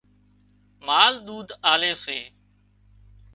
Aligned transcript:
مال 0.85 1.13
ۮُوڌ 1.25 1.47
آلي 1.71 1.93
سي 2.03 2.19